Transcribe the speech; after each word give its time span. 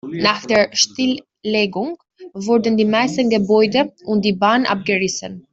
Nach 0.09 0.43
der 0.47 0.71
Stilllegung 0.75 1.95
wurden 2.33 2.75
die 2.75 2.85
meisten 2.85 3.29
Gebäude 3.29 3.93
und 4.03 4.25
die 4.25 4.33
Bahn 4.33 4.65
abgerissen. 4.65 5.45